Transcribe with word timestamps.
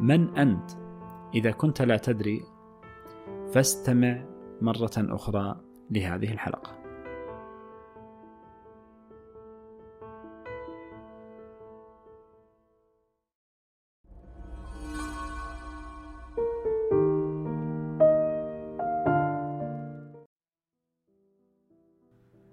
من 0.00 0.36
أنت؟ 0.36 0.70
إذا 1.34 1.50
كنت 1.50 1.82
لا 1.82 1.96
تدري 1.96 2.42
فاستمع 3.52 4.24
مرة 4.60 4.90
أخرى 4.96 5.60
لهذه 5.90 6.32
الحلقة. 6.32 6.78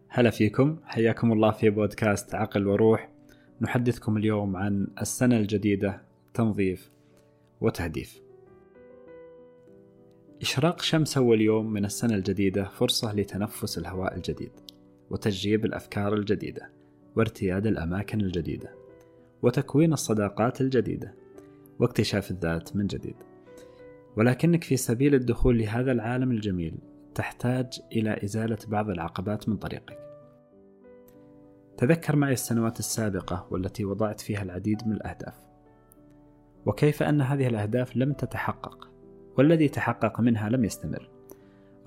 هلا 0.09 0.30
فيكم. 0.30 0.77
حياكم 0.84 1.32
الله 1.32 1.52
في 1.52 1.70
بودكاست 1.70 2.36
عقل 2.36 2.68
وروح. 2.68 3.09
نحدثكم 3.62 4.18
اليوم 4.18 4.55
عن 4.55 4.88
السنة 5.02 5.38
الجديدة 5.38 6.02
تنظيف. 6.34 6.91
وتهديف 7.62 8.22
إشراق 10.41 10.82
شمس 10.82 11.18
أول 11.18 11.41
يوم 11.41 11.73
من 11.73 11.86
السنة 11.86 12.16
الجديدة 12.16 12.64
فرصة 12.64 13.14
لتنفس 13.14 13.78
الهواء 13.78 14.16
الجديد 14.16 14.52
وتجيب 15.09 15.66
الأفكار 15.66 16.14
الجديدة 16.14 16.72
وارتياد 17.16 17.68
الأماكن 17.68 18.22
الجديدة 18.22 18.76
وتكوين 19.41 19.94
الصداقات 19.94 20.62
الجديدة 20.62 21.16
واكتشاف 21.80 22.31
الذات 22.31 22.76
من 22.76 22.88
جديد. 22.88 23.16
ولكنك 24.17 24.64
في 24.64 24.78
سبيل 24.78 25.16
الدخول 25.16 25.58
لهذا 25.58 25.92
العالم 25.92 26.31
الجميل 26.31 26.78
تحتاج 27.16 27.80
إلى 27.92 28.23
إزالة 28.23 28.58
بعض 28.67 28.90
العقبات 28.90 29.50
من 29.50 29.58
طريقك. 29.58 30.00
تذكر 31.78 32.16
معي 32.16 32.34
السنوات 32.34 32.80
السابقة 32.80 33.48
والتي 33.52 33.86
وضعت 33.86 34.22
فيها 34.22 34.42
العديد 34.42 34.88
من 34.88 34.94
الأهداف. 34.94 35.36
وكيف 36.66 37.03
أن 37.03 37.21
هذه 37.21 37.47
الأهداف 37.47 37.97
لم 37.97 38.13
تتحقق 38.13 38.89
والذي 39.38 39.67
تحقق 39.67 40.19
منها 40.19 40.49
لم 40.49 40.66
يستمر 40.66 41.09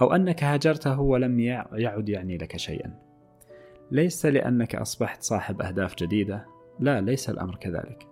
أو 0.00 0.12
أنك 0.12 0.44
هاجرته 0.44 1.00
ولم 1.00 1.40
يعد 1.40 2.08
يعني 2.08 2.38
لك 2.38 2.56
شيئا. 2.56 2.94
ليس 3.90 4.26
لأنك 4.26 4.74
أصبحت 4.74 5.22
صاحب 5.22 5.62
أهداف 5.62 5.94
جديدة 5.96 6.46
لا 6.80 7.00
ليس 7.00 7.30
الأمر 7.30 7.54
كذلك. 7.56 8.06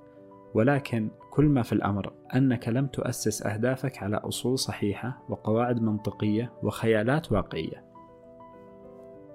ولكن 0.55 1.09
كل 1.31 1.45
ما 1.45 1.63
في 1.63 1.73
الأمر 1.73 2.13
أنك 2.35 2.69
لم 2.69 2.87
تؤسس 2.87 3.47
أهدافك 3.47 4.03
على 4.03 4.17
أصول 4.17 4.59
صحيحة 4.59 5.23
وقواعد 5.29 5.83
منطقية 5.83 6.53
وخيالات 6.63 7.33
واقعية. 7.33 7.85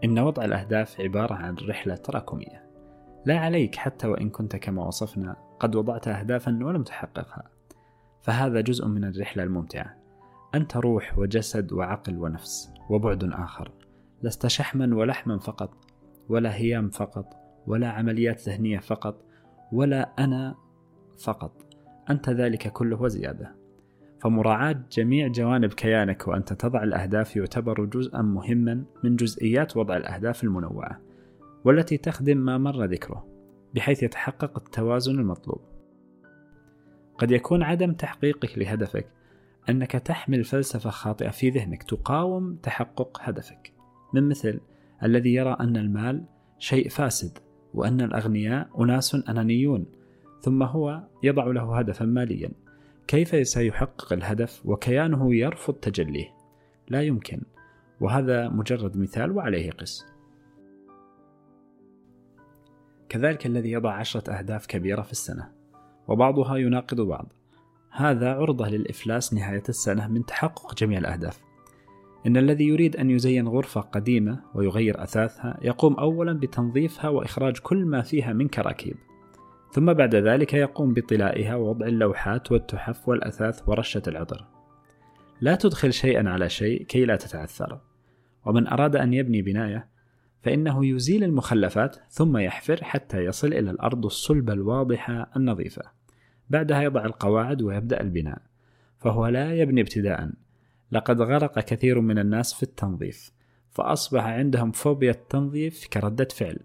إن 0.04 0.20
وضع 0.20 0.46
الأهداف 0.46 1.02
عبارة 1.02 1.34
عن 1.34 1.56
رحلة 1.56 1.96
تراكمية. 1.96 2.66
لا 3.26 3.40
عليك 3.40 3.76
حتى 3.76 4.08
وإن 4.08 4.30
كنت 4.30 4.56
كما 4.56 4.88
وصفنا 4.88 5.36
قد 5.62 5.76
وضعت 5.76 6.08
أهدافا 6.08 6.60
ولم 6.62 6.84
تحققها. 6.84 7.50
فهذا 8.22 8.62
جزء 8.62 8.88
من 8.88 9.04
الرحلة 9.04 9.44
الممتعة. 9.44 9.96
أنت 10.56 10.78
روح 10.78 11.20
وجسد 11.20 11.74
وعقل 11.74 12.18
ونفس 12.18 12.74
وبعد 12.90 13.24
آخر. 13.24 13.72
لست 14.24 14.48
شحما 14.48 14.96
ولحما 14.96 15.38
فقط 15.38 15.74
ولا 16.30 16.56
هيام 16.56 16.90
فقط 16.90 17.26
ولا 17.68 17.90
عمليات 17.90 18.50
ذهنية 18.50 18.80
فقط 18.80 19.24
ولا 19.72 20.10
أنا 20.20 20.56
فقط. 21.24 21.66
أنت 22.10 22.30
ذلك 22.30 22.68
كله 22.68 23.02
وزيادة. 23.02 23.56
فمراعاة 24.20 24.82
جميع 24.92 25.28
جوانب 25.28 25.74
كيانك 25.74 26.28
وأنت 26.28 26.54
تضع 26.54 26.84
الأهداف 26.84 27.36
يعتبر 27.36 27.86
جزءا 27.86 28.22
مهما 28.22 28.84
من 29.04 29.16
جزئيات 29.16 29.78
وضع 29.78 29.98
الأهداف 29.98 30.44
المنوعة 30.44 31.02
والتي 31.66 31.98
تخدم 31.98 32.38
ما 32.38 32.58
مر 32.58 32.86
ذكره. 32.86 33.31
بحيث 33.76 34.04
يتحقق 34.04 34.58
التوازن 34.58 35.20
المطلوب. 35.20 35.62
قد 37.18 37.32
يكون 37.32 37.64
عدم 37.64 37.94
تحقيقك 37.94 38.58
لهدفك 38.58 39.08
أنك 39.70 39.92
تحمل 39.92 40.44
فلسفة 40.44 40.90
خاطئة 40.90 41.30
في 41.30 41.50
ذهنك 41.50 41.84
تقاوم 41.84 42.56
تحقق 42.56 43.18
هدفك. 43.22 43.74
من 44.14 44.30
مثل 44.30 44.60
الذي 45.04 45.34
يرى 45.34 45.58
أن 45.60 45.78
المال 45.78 46.26
شيء 46.60 46.90
فاسد 46.90 47.38
وأن 47.74 48.02
الأغنياء 48.02 48.84
أناس 48.84 49.16
أنانيون 49.16 49.86
ثم 50.42 50.64
هو 50.64 51.04
يضع 51.24 51.46
له 51.46 51.80
هدفا 51.80 52.06
ماليا. 52.06 52.52
كيف 53.08 53.48
سيحقق 53.48 54.14
الهدف 54.14 54.62
وكيانه 54.66 55.36
يرفض 55.36 55.74
تجليه؟ 55.74 56.28
لا 56.90 57.02
يمكن 57.02 57.42
وهذا 58.02 58.50
مجرد 58.50 58.98
مثال 58.98 59.32
وعليه 59.32 59.72
قس. 59.72 60.11
كذلك 63.12 63.46
الذي 63.46 63.72
يضع 63.72 63.94
عشرة 63.94 64.32
أهداف 64.32 64.66
كبيرة 64.66 65.02
في 65.02 65.12
السنة 65.12 65.52
وبعضها 66.08 66.58
يناقض 66.58 67.02
بعض. 67.02 67.34
هذا 67.92 68.34
عرضة 68.34 68.70
للإفلاس 68.70 69.34
نهاية 69.34 69.64
السنة 69.70 70.08
من 70.08 70.26
تحقق 70.26 70.76
جميع 70.76 71.00
الأهداف. 71.00 71.40
إن 72.28 72.38
الذي 72.38 72.68
يريد 72.68 72.96
أن 72.96 73.10
يزين 73.10 73.48
غرفة 73.48 73.82
قديمة 73.82 74.40
ويغير 74.56 75.04
أثاثها 75.04 75.60
يقوم 75.62 75.94
أولا 75.94 76.34
بتنظيفها 76.34 77.10
وإخراج 77.10 77.58
كل 77.58 77.86
ما 77.86 78.02
فيها 78.02 78.34
من 78.34 78.48
كراكيب. 78.48 78.96
ثم 79.72 79.94
بعد 79.94 80.16
ذلك 80.16 80.54
يقوم 80.54 80.94
بطلائها 80.94 81.56
ووضع 81.56 81.86
اللوحات 81.86 82.52
والتحف 82.52 83.10
والأثاث 83.10 83.70
ورشة 83.70 84.04
العطر. 84.08 84.48
لا 85.42 85.56
تدخل 85.56 85.94
شيئا 85.94 86.30
على 86.30 86.50
شيء 86.50 86.84
كي 86.84 87.06
لا 87.06 87.16
تتعثر. 87.16 87.80
ومن 88.46 88.68
أراد 88.68 88.96
أن 88.96 89.14
يبني 89.14 89.42
بناية 89.42 89.92
فإنه 90.42 90.86
يزيل 90.86 91.24
المخلفات 91.24 91.96
ثم 92.10 92.38
يحفر 92.38 92.84
حتى 92.84 93.26
يصل 93.26 93.48
إلى 93.48 93.72
الأرض 93.72 94.06
الصلبة 94.06 94.54
الواضحة 94.54 95.32
النظيفة. 95.36 95.82
بعدها 96.50 96.82
يضع 96.82 97.06
القواعد 97.06 97.62
ويبدأ 97.62 98.02
البناء. 98.02 98.42
فهو 98.98 99.28
لا 99.28 99.54
يبني 99.54 99.82
ابتداء. 99.82 100.30
لقد 100.92 101.22
غرق 101.22 101.60
كثير 101.60 102.02
من 102.02 102.20
الناس 102.20 102.54
في 102.54 102.64
التنظيف 102.64 103.32
فأصبح 103.70 104.24
عندهم 104.26 104.72
فوبيا 104.72 105.12
التنظيف 105.12 105.88
كردة 105.88 106.28
فعل. 106.36 106.60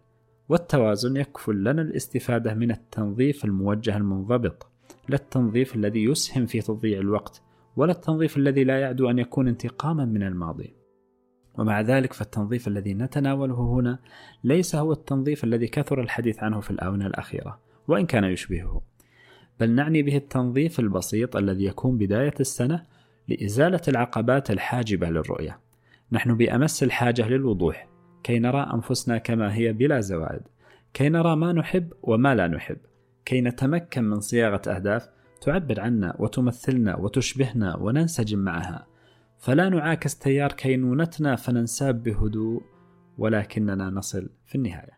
والتوازن 0.48 1.16
يكفل 1.16 1.64
لنا 1.64 1.82
الاستفادة 1.82 2.54
من 2.54 2.70
التنظيف 2.70 3.44
الموجه 3.44 3.97
المنضبط 3.97 4.66
لا 5.08 5.16
التنظيف 5.16 5.75
الذي 5.75 6.04
يسهم 6.04 6.47
في 6.47 6.60
تضييع 6.60 6.98
الوقت 6.98 7.43
ولا 7.76 7.93
التنظيف 7.93 8.37
الذي 8.37 8.64
لا 8.64 8.81
يعدو 8.81 9.10
أن 9.10 9.19
يكون 9.19 9.48
انتقاما 9.48 10.04
من 10.04 10.22
الماضي. 10.22 10.75
ومع 11.59 11.81
ذلك 11.81 12.12
فالتنظيف 12.12 12.69
الذي 12.69 12.94
نتناوله 12.94 13.61
هنا 13.61 13.99
ليس 14.44 14.75
هو 14.75 14.93
التنظيف 14.93 15.44
الذي 15.44 15.67
كثر 15.67 16.00
الحديث 16.00 16.43
عنه 16.43 16.61
في 16.61 16.71
الآونة 16.71 17.06
الأخيرة 17.06 17.59
وإن 17.89 18.06
كان 18.06 18.25
يشبهه. 18.25 18.83
بل 19.61 19.71
نعني 19.71 20.03
به 20.03 20.17
التنظيف 20.17 20.81
البسيط 20.81 21.37
الذي 21.37 21.65
يكون 21.65 21.99
بداية 21.99 22.34
السنة 22.41 22.83
لإزالة 23.28 23.81
العقبات 23.89 24.50
الحاجبة 24.50 25.11
للرؤية. 25.11 25.59
نحن 26.12 26.37
بأمس 26.37 26.83
الحاجة 26.83 27.28
للوضوح 27.28 27.88
كي 28.23 28.38
نرى 28.38 28.71
أنفسنا 28.75 29.19
كما 29.19 29.55
هي 29.55 29.73
بلا 29.73 30.00
زوائد 30.00 30.41
كي 30.94 31.09
نرى 31.09 31.37
ما 31.37 31.53
نحب 31.53 31.93
وما 32.03 32.34
لا 32.34 32.49
نحب 32.49 32.77
كي 33.25 33.41
نتمكن 33.41 34.05
من 34.05 34.21
صياغة 34.21 34.62
أهداف 34.69 35.09
تعبر 35.41 35.81
عنا 35.81 36.17
وتمثلنا 36.19 36.97
وتشبهنا 36.97 37.77
وننسجم 37.77 38.38
معها. 38.38 38.87
فلا 39.39 39.69
نعاكس 39.69 40.19
تيار 40.19 40.53
كينونتنا 40.53 41.37
فننساب 41.37 42.03
بهدوء 42.03 42.63
ولكننا 43.19 43.91
نصل 43.91 44.31
في 44.47 44.55
النهاية. 44.55 44.97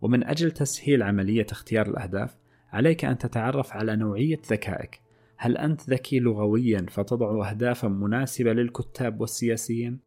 ومن 0.00 0.24
أجل 0.24 0.50
تسهيل 0.50 1.02
عملية 1.02 1.46
اختيار 1.50 1.86
الأهداف 1.86 2.36
عليك 2.72 3.04
أن 3.04 3.18
تتعرف 3.18 3.72
على 3.72 3.96
نوعية 3.96 4.38
ذكائك. 4.50 5.07
هل 5.40 5.56
أنت 5.56 5.90
ذكي 5.90 6.20
لغويا 6.20 6.86
فتضع 6.88 7.50
أهدافا 7.50 7.88
مناسبة 7.88 8.52
للكتاب 8.52 9.20
والسياسيين؟ 9.20 10.00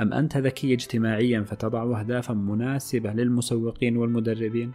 أم 0.00 0.12
أنت 0.12 0.36
ذكي 0.36 0.72
اجتماعيا 0.72 1.42
فتضع 1.42 2.00
أهدافا 2.00 2.34
مناسبة 2.34 3.12
للمسوقين 3.12 3.96
والمدربين؟ 3.96 4.72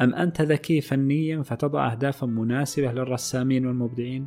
أم 0.00 0.14
أنت 0.14 0.42
ذكي 0.42 0.80
فنيا 0.80 1.42
فتضع 1.42 1.92
أهدافا 1.92 2.26
مناسبة 2.26 2.92
للرسامين 2.92 3.66
والمبدعين؟ 3.66 4.26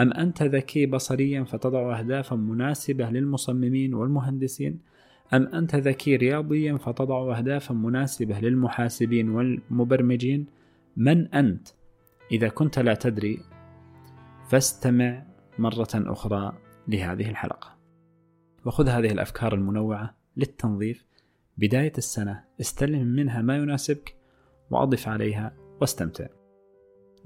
أم 0.00 0.12
أنت 0.12 0.42
ذكي 0.42 0.86
بصريا 0.86 1.44
فتضع 1.44 1.98
أهدافا 1.98 2.36
مناسبة 2.36 3.10
للمصممين 3.10 3.94
والمهندسين؟ 3.94 4.80
أم 5.34 5.46
أنت 5.46 5.76
ذكي 5.76 6.16
رياضيا 6.16 6.76
فتضع 6.76 7.38
أهدافا 7.38 7.74
مناسبة 7.74 8.40
للمحاسبين 8.40 9.28
والمبرمجين؟ 9.28 10.46
من 10.96 11.26
أنت؟ 11.26 11.68
إذا 12.32 12.48
كنت 12.48 12.78
لا 12.78 12.94
تدري 12.94 13.53
فاستمع 14.54 15.22
مرة 15.58 15.88
أخرى 15.94 16.52
لهذه 16.88 17.30
الحلقة. 17.30 17.78
وخذ 18.64 18.88
هذه 18.88 19.12
الأفكار 19.12 19.54
المنوعة 19.54 20.16
للتنظيف. 20.36 21.06
بداية 21.58 21.92
السنة 21.98 22.44
استلم 22.60 23.06
منها 23.06 23.42
ما 23.42 23.56
يناسبك 23.56 24.16
وأضف 24.70 25.08
عليها 25.08 25.56
واستمتع. 25.80 26.26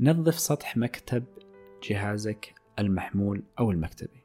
نظف 0.01 0.39
سطح 0.39 0.77
مكتب 0.77 1.25
جهازك 1.83 2.55
المحمول 2.79 3.43
أو 3.59 3.71
المكتبي. 3.71 4.25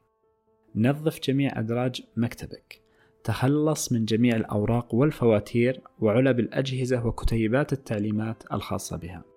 نظف 0.74 1.20
جميع 1.20 1.58
أدراج 1.58 2.02
مكتبك. 2.16 2.80
تخلص 3.24 3.92
من 3.92 4.04
جميع 4.04 4.36
الأوراق 4.36 4.94
والفواتير 4.94 5.80
وعلب 6.00 6.40
الأجهزة 6.40 7.06
وكتيبات 7.06 7.72
التعليمات 7.72 8.52
الخاصة 8.52 8.96
بها. 8.96 9.33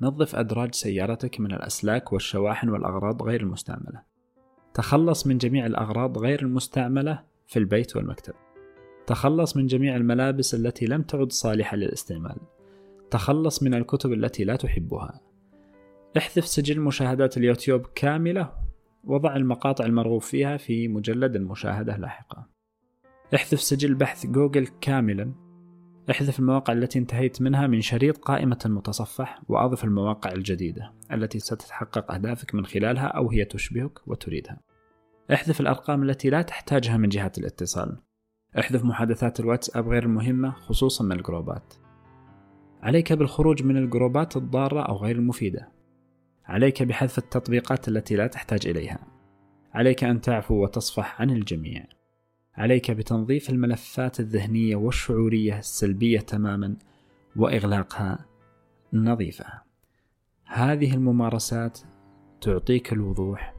نظف 0.00 0.36
أدراج 0.36 0.74
سيارتك 0.74 1.40
من 1.40 1.52
الأسلاك 1.52 2.12
والشواحن 2.12 2.68
والأغراض 2.68 3.22
غير 3.22 3.40
المستعملة. 3.40 4.02
تخلص 4.74 5.26
من 5.26 5.38
جميع 5.38 5.66
الأغراض 5.66 6.18
غير 6.18 6.42
المستعملة 6.42 7.22
في 7.46 7.58
البيت 7.58 7.96
والمكتب. 7.96 8.34
تخلص 9.06 9.56
من 9.56 9.66
جميع 9.66 9.96
الملابس 9.96 10.54
التي 10.54 10.86
لم 10.86 11.02
تعد 11.02 11.32
صالحة 11.32 11.76
للاستعمال. 11.76 12.36
تخلص 13.10 13.62
من 13.62 13.74
الكتب 13.74 14.12
التي 14.12 14.44
لا 14.44 14.56
تحبها. 14.56 15.20
احذف 16.16 16.46
سجل 16.46 16.80
مشاهدات 16.80 17.36
اليوتيوب 17.36 17.86
كاملة. 17.94 18.52
وضع 19.04 19.36
المقاطع 19.36 19.84
المرغوب 19.84 20.20
فيها 20.20 20.56
في 20.56 20.88
مجلد 20.88 21.36
المشاهدة 21.36 21.96
لاحقا. 21.96 22.46
احذف 23.34 23.60
سجل 23.60 23.94
بحث 23.94 24.26
جوجل 24.26 24.66
كاملا. 24.80 25.43
احذف 26.10 26.38
المواقع 26.38 26.72
التي 26.72 26.98
انتهيت 26.98 27.42
منها 27.42 27.66
من 27.66 27.80
شريط 27.80 28.18
قائمة 28.18 28.58
المتصفح 28.66 29.42
وأضف 29.48 29.84
المواقع 29.84 30.32
الجديدة 30.32 30.92
التي 31.12 31.38
ستتحقق 31.38 32.12
أهدافك 32.12 32.54
من 32.54 32.66
خلالها 32.66 33.06
أو 33.06 33.30
هي 33.30 33.44
تشبهك 33.44 34.08
وتريدها. 34.08 34.60
احذف 35.32 35.60
الأرقام 35.60 36.02
التي 36.02 36.30
لا 36.30 36.42
تحتاجها 36.42 36.96
من 36.96 37.08
جهات 37.08 37.38
الاتصال. 37.38 38.02
احذف 38.58 38.84
محادثات 38.84 39.40
الواتساب 39.40 39.88
غير 39.88 40.02
المهمة 40.02 40.50
خصوصا 40.50 41.04
من 41.04 41.12
الجروبات. 41.12 41.74
عليك 42.82 43.12
بالخروج 43.12 43.62
من 43.62 43.76
الجروبات 43.76 44.36
الضارة 44.36 44.80
أو 44.80 44.96
غير 44.96 45.16
المفيدة. 45.16 45.72
عليك 46.44 46.82
بحذف 46.82 47.18
التطبيقات 47.18 47.88
التي 47.88 48.16
لا 48.16 48.26
تحتاج 48.26 48.66
إليها. 48.66 48.98
عليك 49.74 50.04
أن 50.04 50.20
تعفو 50.20 50.54
وتصفح 50.62 51.20
عن 51.20 51.30
الجميع. 51.30 51.86
عليك 52.56 52.90
بتنظيف 52.90 53.50
الملفات 53.50 54.20
الذهنية 54.20 54.76
والشعورية 54.76 55.58
السلبية 55.58 56.20
تماما 56.20 56.76
وإغلاقها 57.36 58.26
نظيفة. 58.92 59.44
هذه 60.44 60.94
الممارسات 60.94 61.80
تعطيك 62.40 62.92
الوضوح 62.92 63.54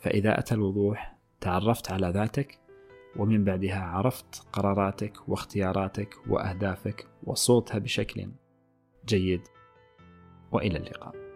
فإذا 0.00 0.38
أتى 0.38 0.54
الوضوح 0.54 1.16
تعرفت 1.40 1.92
على 1.92 2.08
ذاتك 2.08 2.58
ومن 3.16 3.44
بعدها 3.44 3.80
عرفت 3.80 4.42
قراراتك 4.52 5.28
واختياراتك 5.28 6.14
وأهدافك 6.28 7.06
وصوتها 7.24 7.78
بشكل 7.78 8.28
جيد. 9.06 9.42
وإلى 10.52 10.78
اللقاء. 10.78 11.29